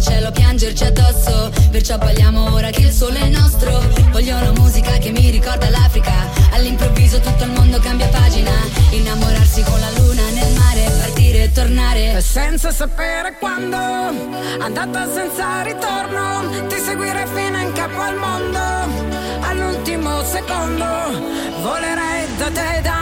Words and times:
il 0.00 0.06
cielo 0.06 0.30
piangerci 0.30 0.84
addosso 0.84 1.50
Perciò 1.70 1.98
balliamo 1.98 2.52
ora 2.54 2.70
che 2.70 2.82
il 2.82 2.90
sole 2.90 3.20
è 3.20 3.28
nostro. 3.28 3.80
Voglio 4.10 4.36
una 4.36 4.52
musica 4.52 4.92
che 4.98 5.10
mi 5.10 5.30
ricorda 5.30 5.68
l'Africa. 5.68 6.12
All'improvviso 6.52 7.20
tutto 7.20 7.44
il 7.44 7.50
mondo 7.50 7.78
cambia 7.78 8.08
pagina. 8.08 8.50
Innamorarsi 8.90 9.62
con 9.62 9.78
la 9.78 9.90
luna 9.98 10.22
nel 10.30 10.52
mare 10.54 10.90
Partire 10.98 11.44
e 11.44 11.52
tornare. 11.52 12.20
Senza 12.20 12.72
sapere 12.72 13.36
quando 13.38 13.76
Andata 14.60 15.08
senza 15.12 15.62
ritorno 15.62 16.66
Ti 16.66 16.76
seguirei 16.76 17.26
fino 17.26 17.60
in 17.60 17.72
capo 17.72 18.00
al 18.00 18.16
mondo. 18.16 18.58
All'ultimo 19.40 20.22
secondo 20.24 20.86
Volerei 21.62 22.26
da 22.36 22.50
te 22.50 22.80
da 22.82 22.99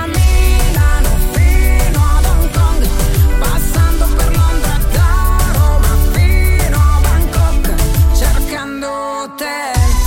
hotel. 9.29 9.98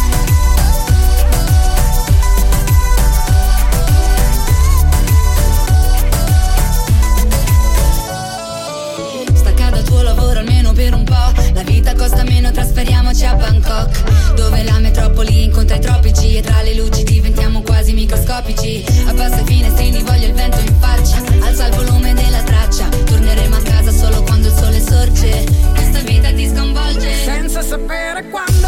Me 11.81 12.51
trasferiamoci 12.51 13.25
a 13.25 13.35
Bangkok 13.35 14.33
Dove 14.35 14.63
la 14.63 14.79
metropoli 14.79 15.43
incontra 15.43 15.75
i 15.75 15.79
tropici 15.79 16.35
E 16.37 16.41
tra 16.41 16.61
le 16.61 16.75
luci 16.75 17.03
diventiamo 17.03 17.61
quasi 17.61 17.93
microscopici. 17.93 18.83
Abbassa 19.07 19.41
i 19.41 19.45
finestrini, 19.45 20.03
voglio 20.03 20.27
il 20.27 20.33
vento 20.33 20.59
in 20.59 20.75
faccia 20.79 21.17
Alza 21.45 21.67
il 21.67 21.75
volume 21.75 22.13
della 22.13 22.41
traccia 22.43 22.87
Torneremo 22.87 23.55
a 23.55 23.61
casa 23.61 23.91
solo 23.91 24.21
quando 24.23 24.47
il 24.47 24.53
sole 24.53 24.81
sorge. 24.81 25.43
Questa 25.73 25.99
vita 25.99 26.31
ti 26.33 26.47
sconvolge. 26.47 27.23
Senza 27.23 27.61
sapere 27.61 28.27
quando 28.29 28.67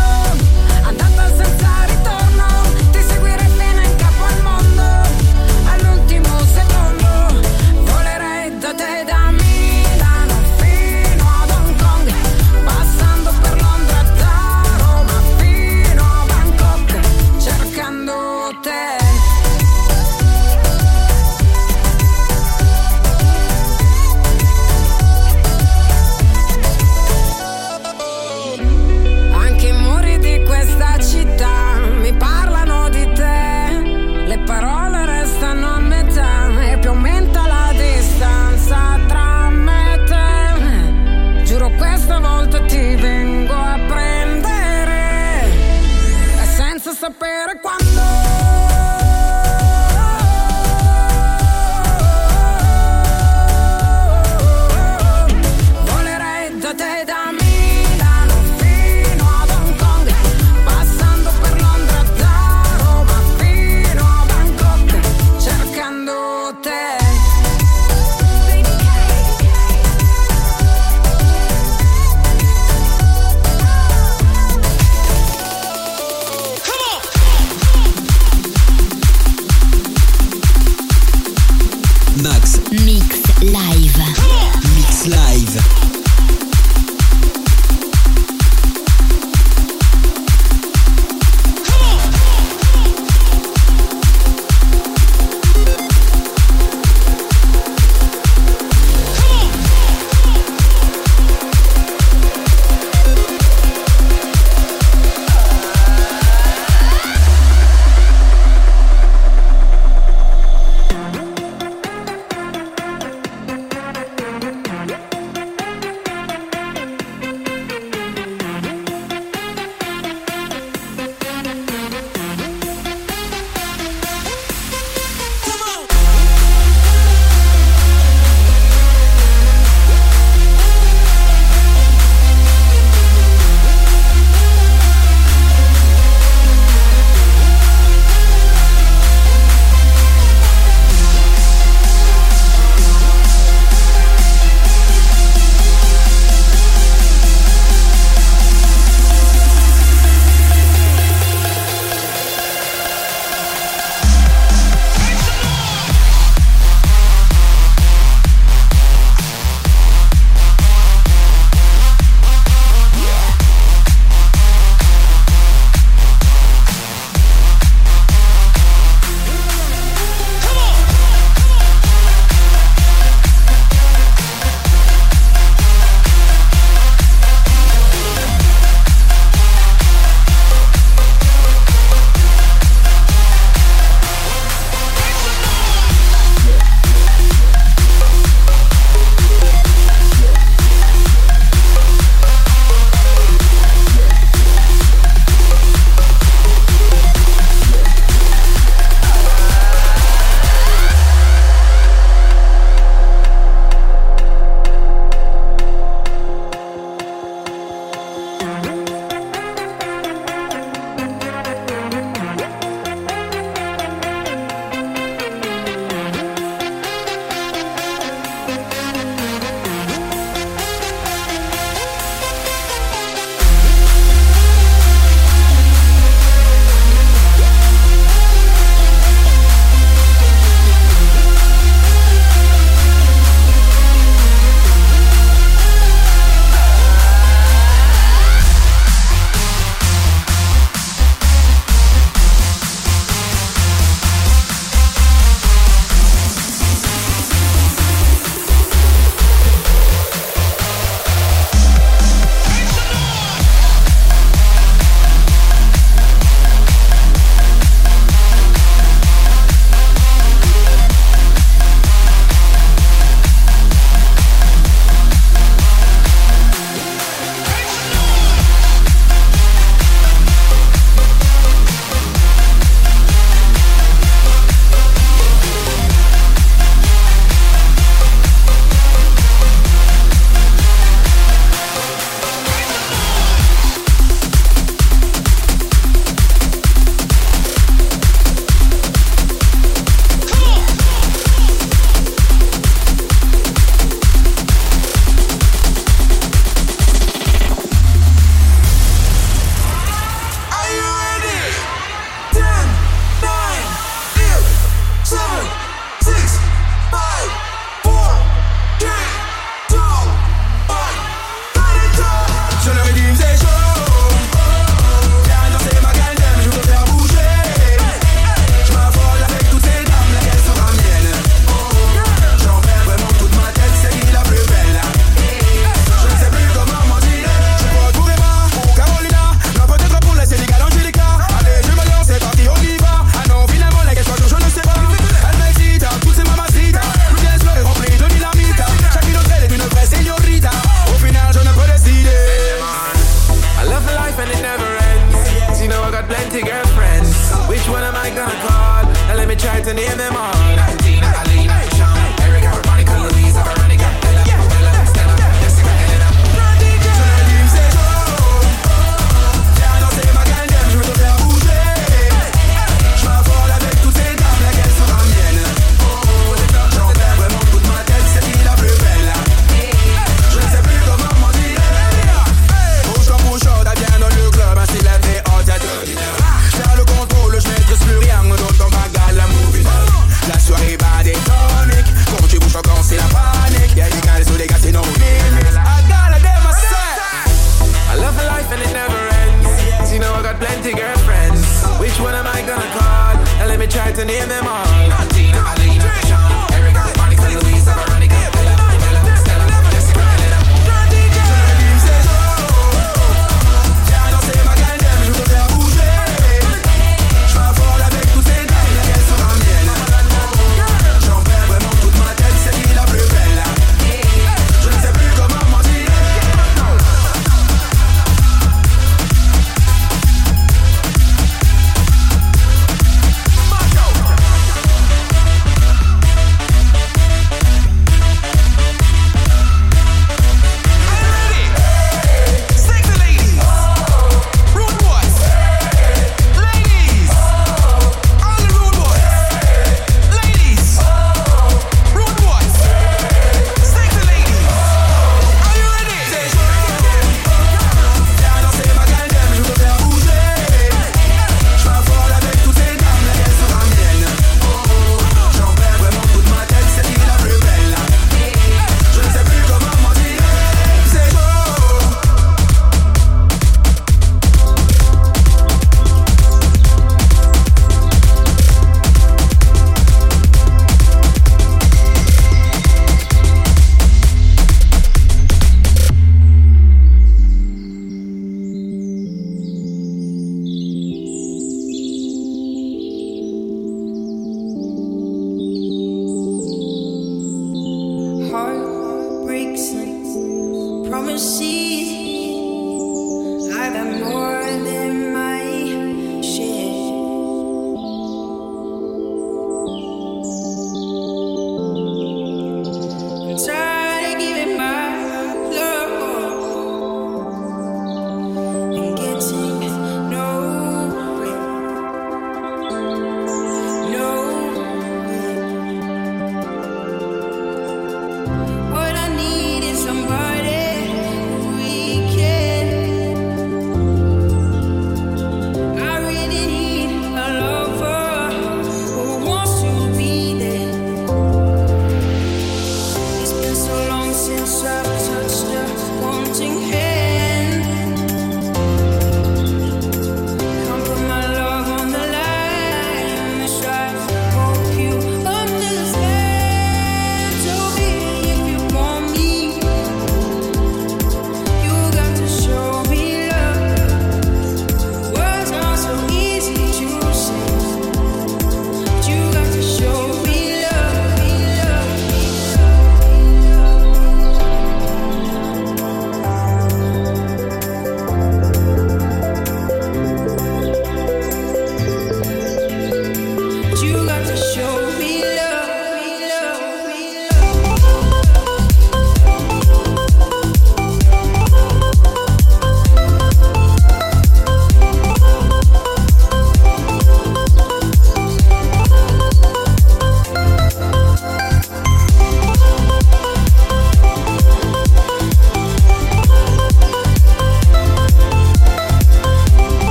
Andata 0.83 1.35
senza 1.35 1.85
ritorno 1.87 2.45
Ti 2.91 2.99
seguirei 3.07 3.47
fino 3.47 3.81
in 3.81 3.95
capo 3.95 4.23
al 4.23 4.41
mondo 4.41 4.81
All'ultimo 5.71 6.39
secondo 6.53 7.41
Volerei 7.83 8.57
da 8.59 8.73
te 8.73 9.03
da 9.05 9.31
me 9.31 9.52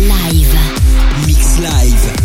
Live. 0.00 1.26
Mix 1.26 1.58
Live. 1.58 2.19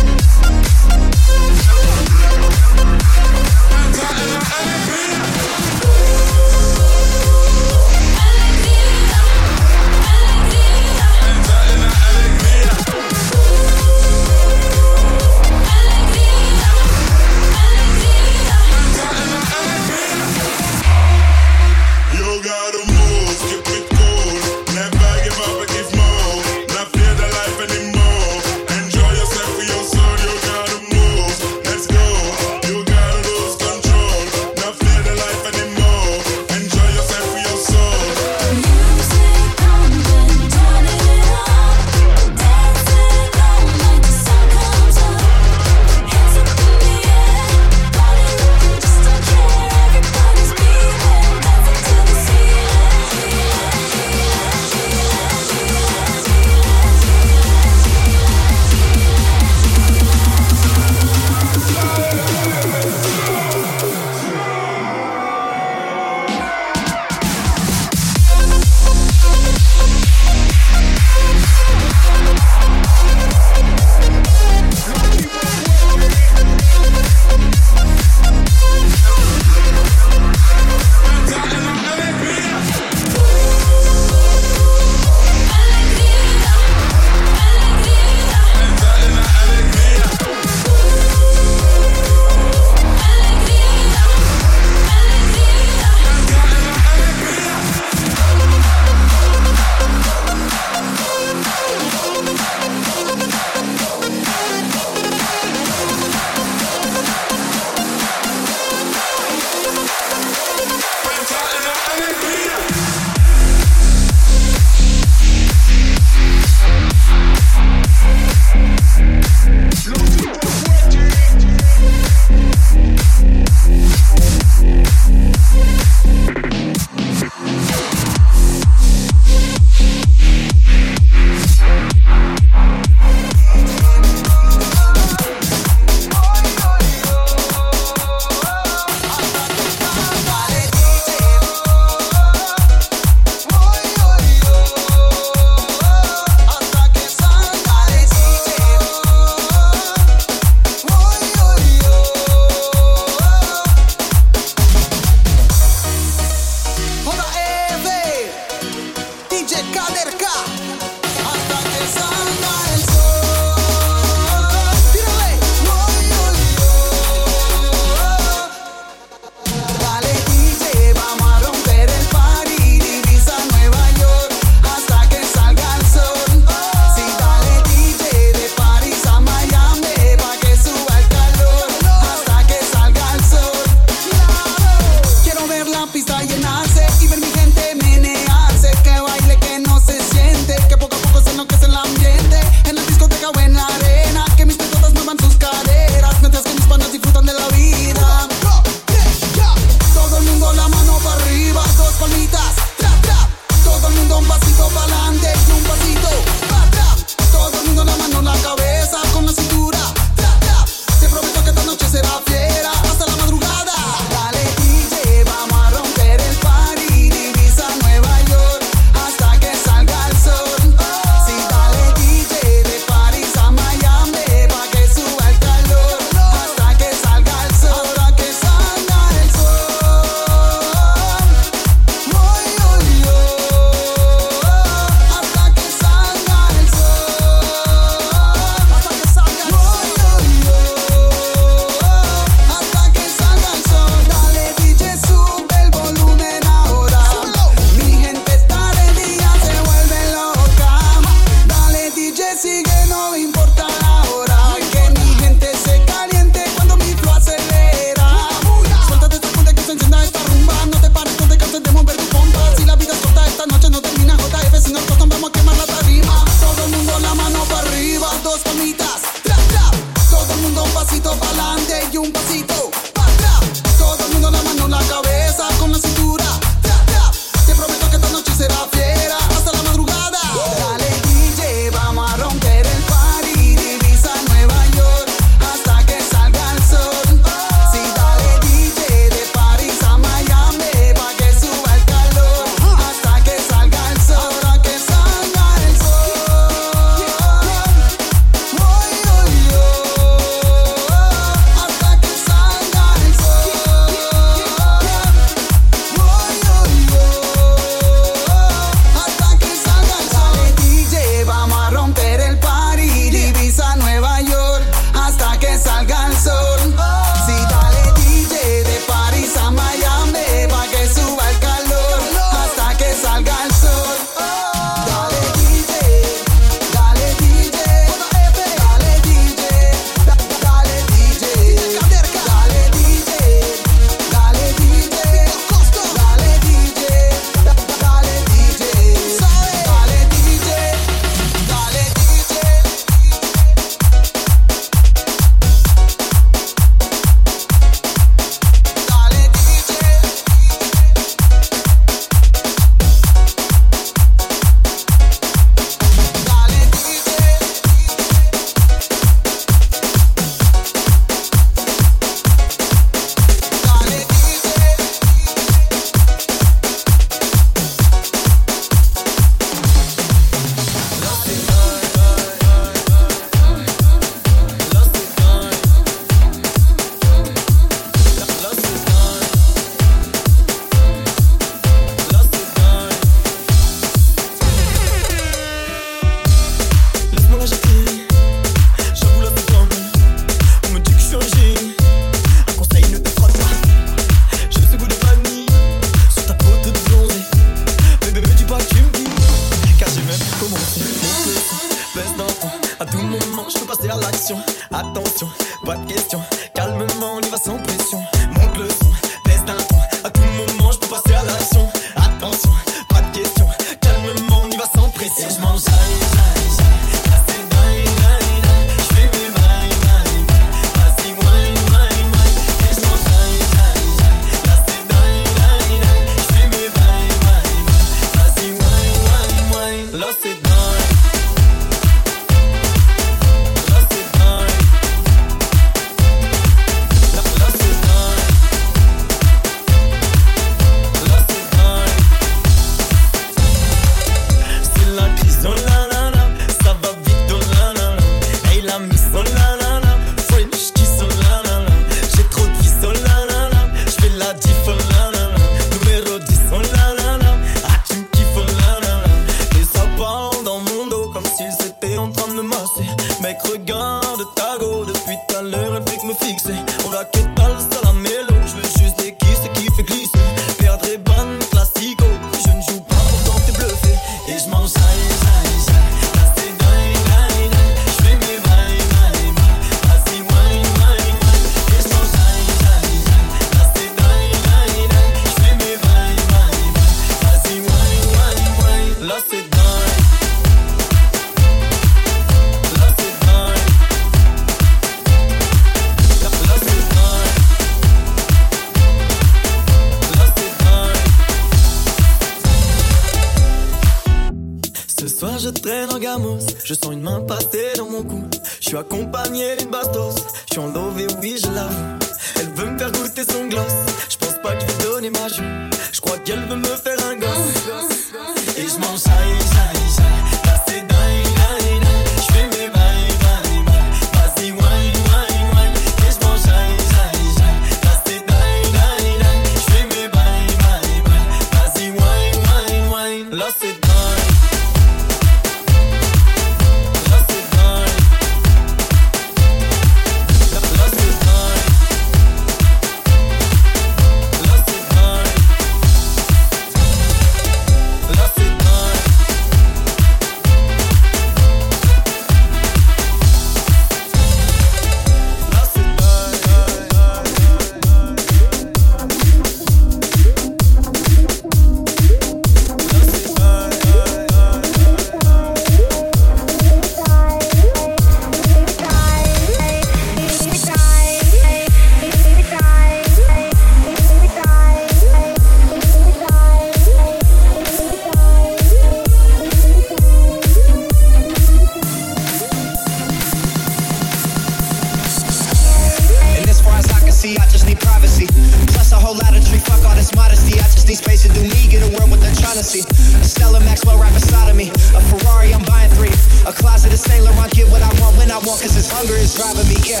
policy. 592.64 592.80
A 593.20 593.24
Stella 593.24 593.60
Maxwell 593.60 593.98
right 593.98 594.12
beside 594.12 594.48
of 594.48 594.56
me. 594.56 594.70
A 594.96 595.00
Ferrari, 595.12 595.52
I'm 595.52 595.62
buying 595.64 595.90
three. 595.92 596.12
A 596.48 596.52
closet 596.52 596.92
of 596.92 596.98
Saint 596.98 597.24
Laurent, 597.24 597.52
get 597.52 597.68
what 597.68 597.82
I 597.82 597.92
want 598.00 598.16
when 598.16 598.30
I 598.30 598.40
want, 598.40 598.60
cause 598.64 598.74
this 598.74 598.88
hunger 598.88 599.16
is 599.16 599.36
driving 599.36 599.68
me, 599.68 599.76
yeah. 599.84 600.00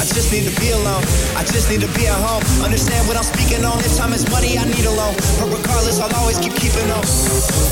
I 0.00 0.04
just 0.08 0.32
need 0.32 0.48
to 0.48 0.54
be 0.60 0.72
alone. 0.72 1.04
I 1.36 1.44
just 1.44 1.68
need 1.68 1.80
to 1.84 1.90
be 1.92 2.08
at 2.08 2.16
home. 2.16 2.40
Understand 2.64 3.06
what 3.08 3.16
I'm 3.16 3.28
speaking 3.28 3.64
on. 3.64 3.78
this 3.84 3.98
time 3.98 4.12
is 4.12 4.24
money, 4.32 4.56
I 4.56 4.64
need 4.64 4.84
a 4.84 4.94
loan. 4.96 5.12
But 5.40 5.52
regardless, 5.52 6.00
I'll 6.00 6.12
always 6.16 6.40
keep 6.40 6.56
keeping 6.56 6.88
on. 6.88 7.04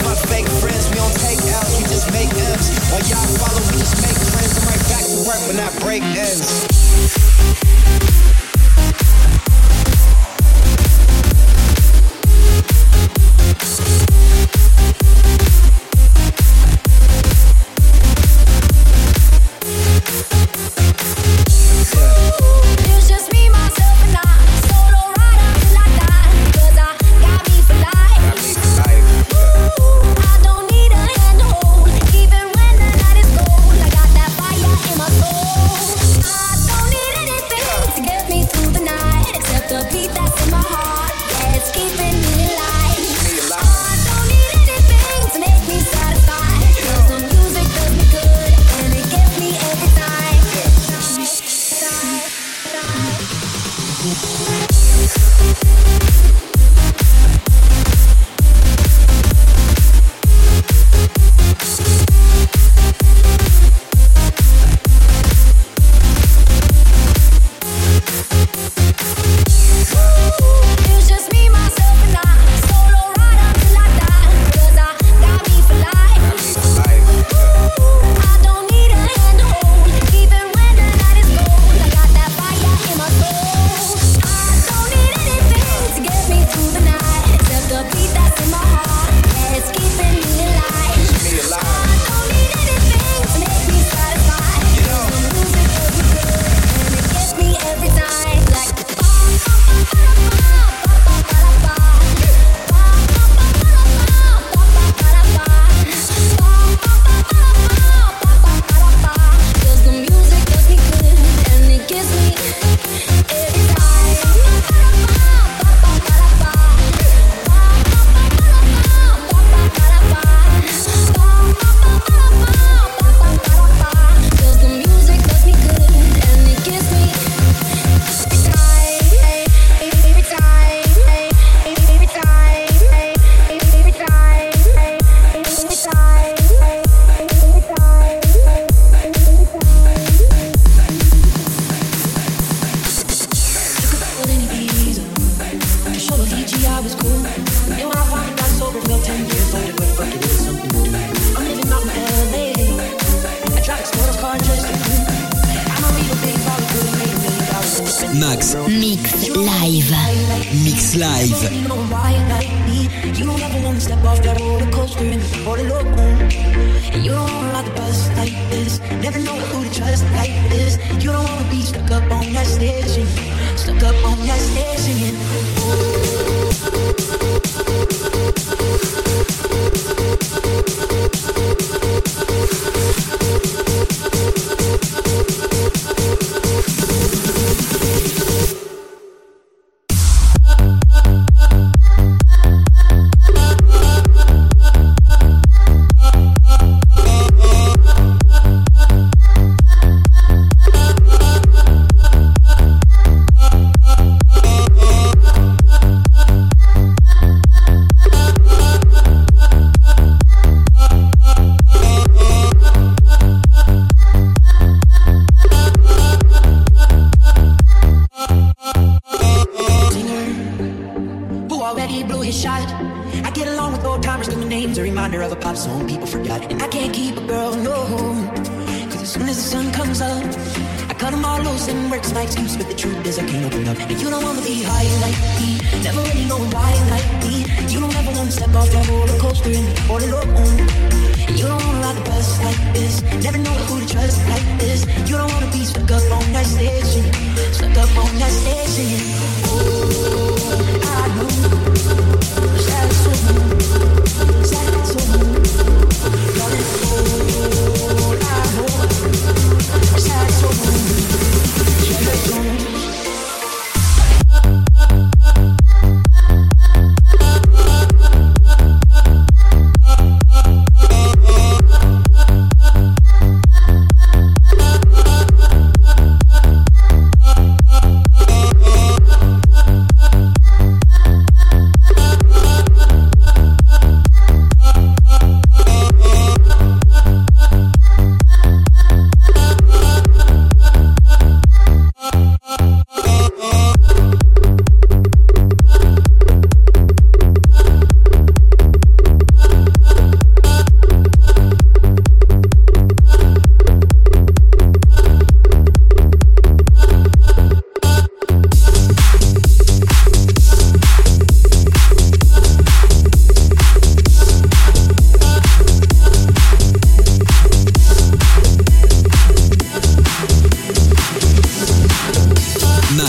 My 0.05 0.17
fake 0.29 0.49
friends, 0.61 0.89
we 0.93 1.01
don't 1.01 1.17
take 1.25 1.41
L's, 1.49 1.73
we 1.81 1.85
just 1.89 2.13
make 2.13 2.29
ends. 2.29 2.69
While 2.93 3.05
y'all 3.09 3.29
follow, 3.41 3.61
we 3.73 3.81
just 3.81 3.97
make 4.05 4.17
friends. 4.29 4.53
I'm 4.61 4.65
right 4.69 4.85
back 4.93 5.05
to 5.09 5.19
work 5.25 5.41
when 5.49 5.57
I 5.57 5.69
break 5.81 6.05
ends. 6.05 7.68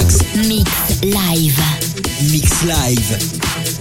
Mix 0.09 1.03
live. 1.03 1.59
Mix 2.31 2.63
Live. 2.65 3.78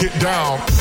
get 0.00 0.20
down. 0.20 0.77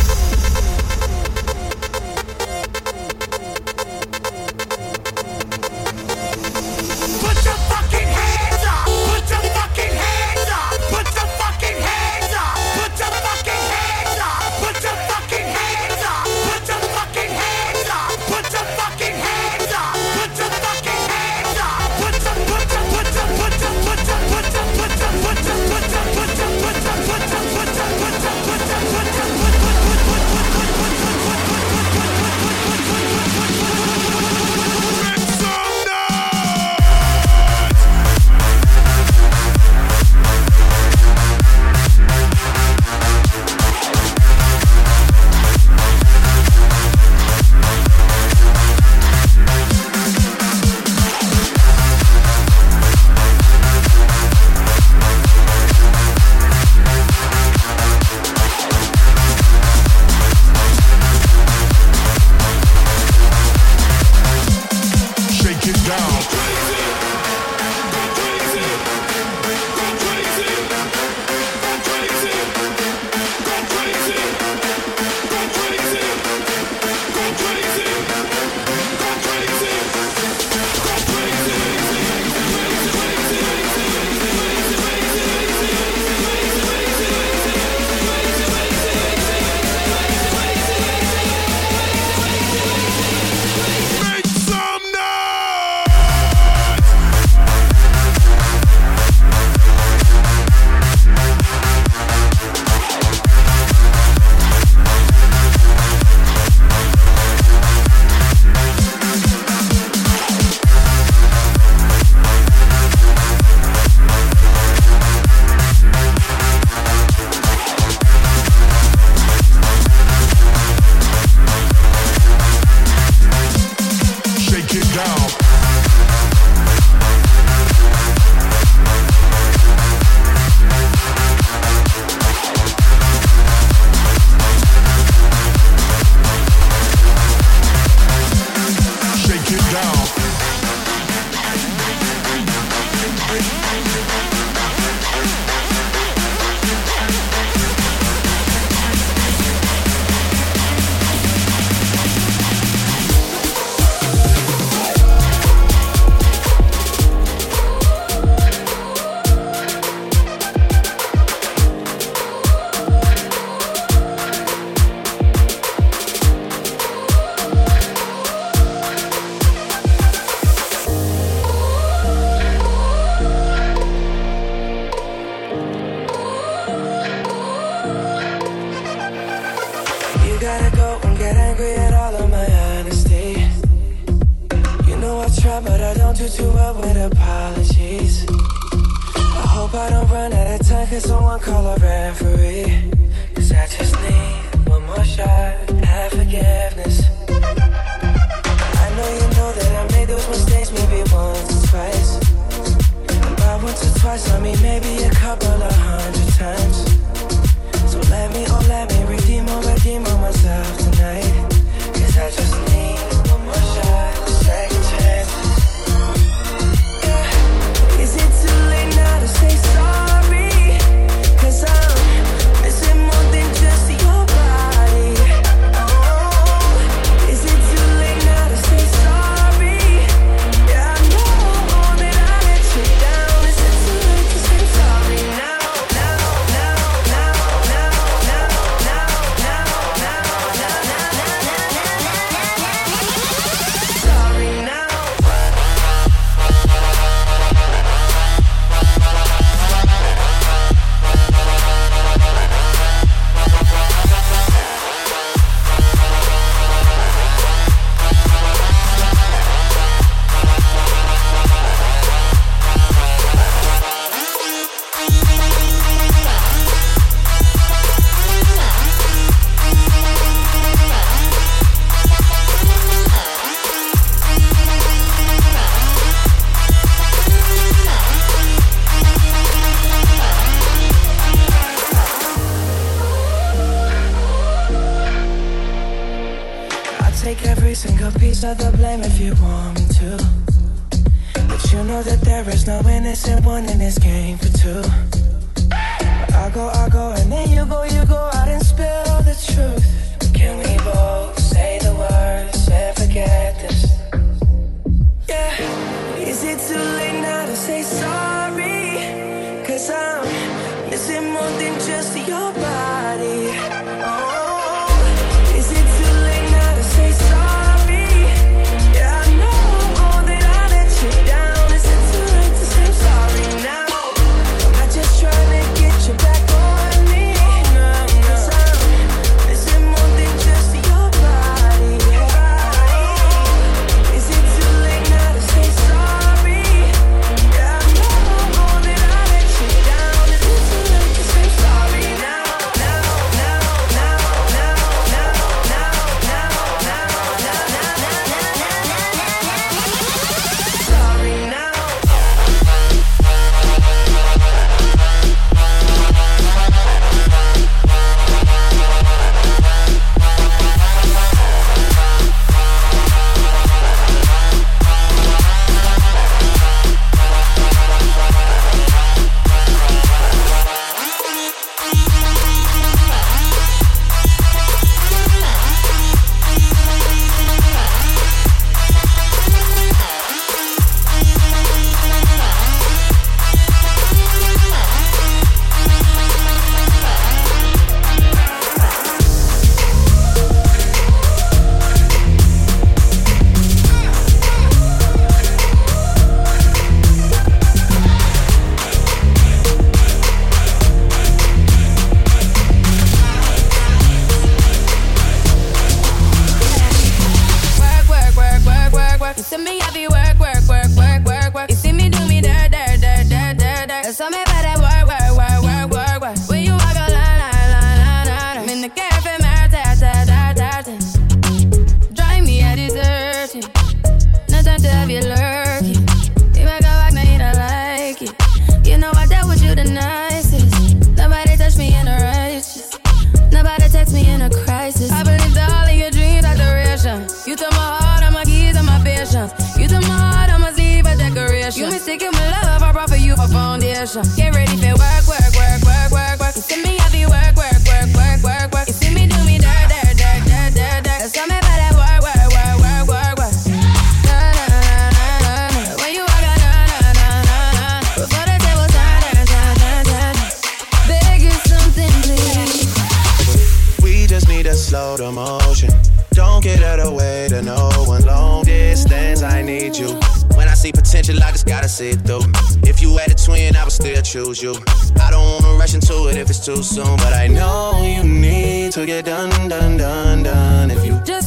choose 474.27 474.61
you. 474.61 474.75
I 475.21 475.31
don't 475.31 475.63
wanna 475.63 475.77
rush 475.77 475.93
into 475.93 476.27
it 476.27 476.35
if 476.35 476.49
it's 476.49 476.63
too 476.65 476.83
soon, 476.83 477.15
but 477.17 477.31
I 477.33 477.47
know 477.47 478.03
you 478.03 478.23
need 478.25 478.91
to 478.91 479.05
get 479.05 479.23
done, 479.23 479.69
done, 479.69 479.95
done, 479.95 480.43
done. 480.43 480.91
If 480.91 481.05
you 481.05 481.17
just 481.23 481.46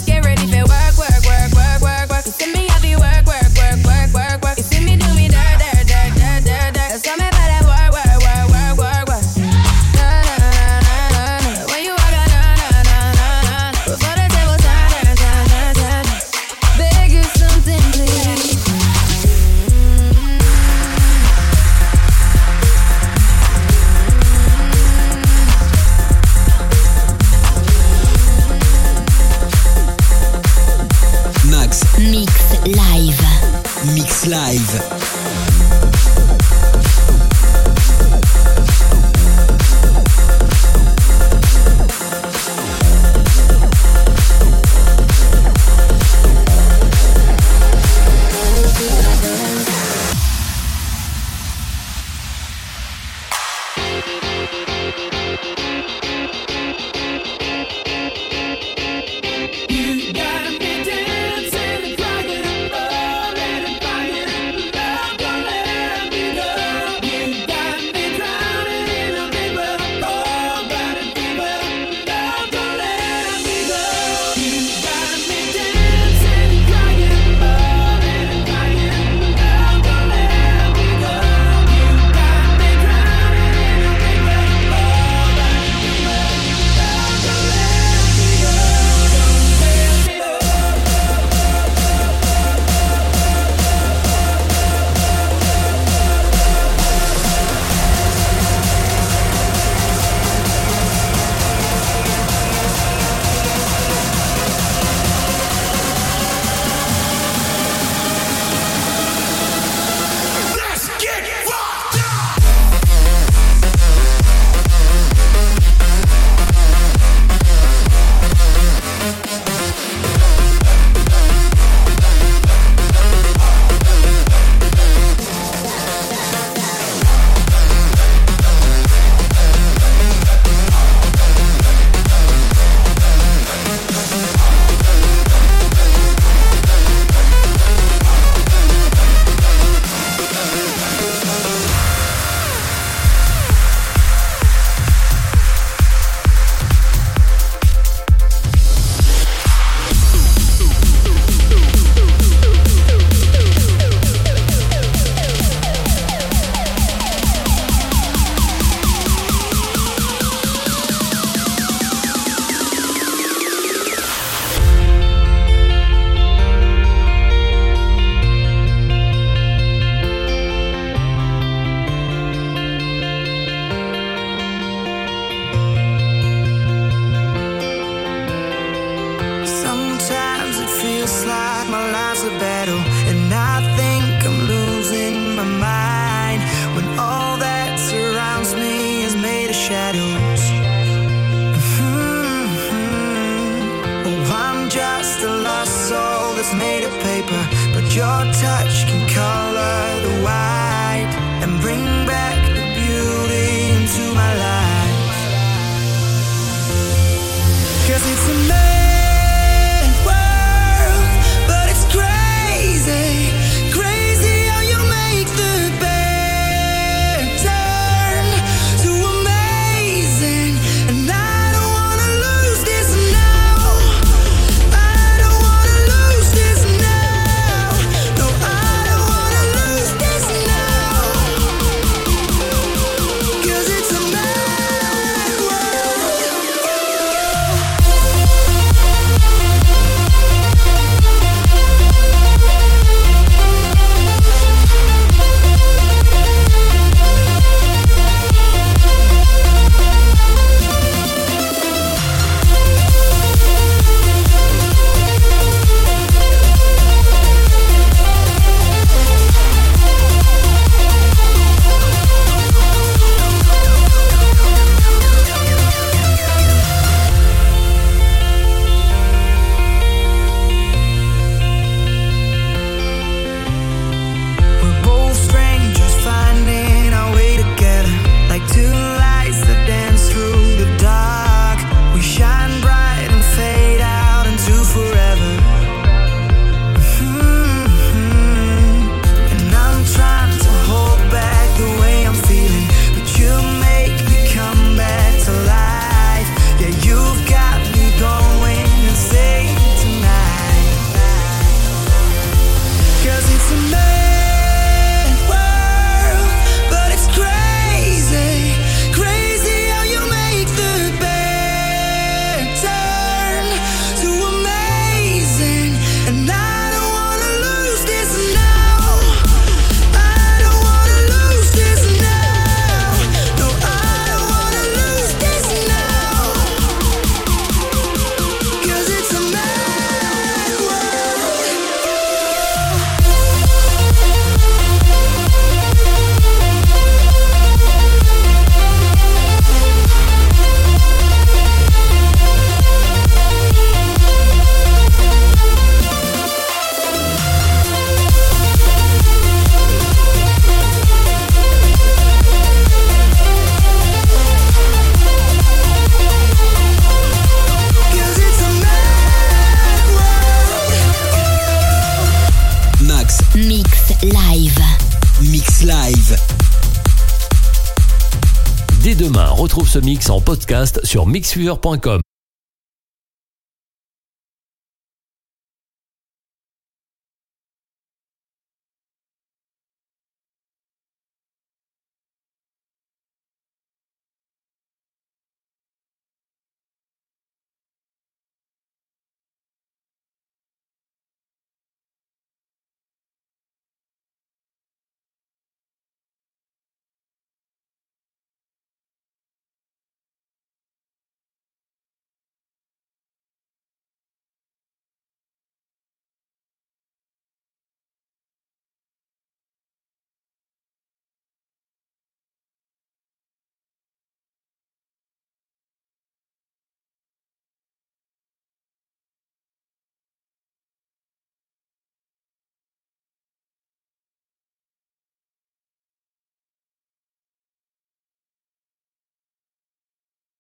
ce 369.71 369.79
mix 369.79 370.11
en 370.11 370.21
podcast 370.21 370.81
sur 370.85 371.07
mixfever.com. 371.07 372.01